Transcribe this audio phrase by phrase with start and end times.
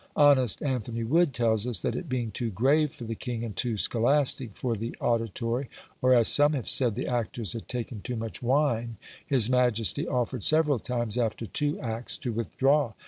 [0.15, 3.77] Honest Anthony Wood tells us, that it being too grave for the king, and too
[3.77, 5.69] scholastic for the auditory,
[6.01, 10.43] or, as some have said, the actors had taken too much wine, his majesty offered
[10.43, 12.93] several times, after two acts, to withdraw.